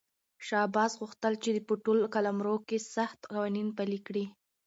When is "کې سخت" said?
2.67-3.19